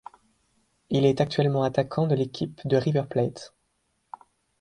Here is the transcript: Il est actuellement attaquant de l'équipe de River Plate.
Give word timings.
Il 0.89 1.05
est 1.05 1.21
actuellement 1.21 1.61
attaquant 1.61 2.07
de 2.07 2.15
l'équipe 2.15 2.59
de 2.67 2.75
River 2.75 3.03
Plate. 3.07 3.53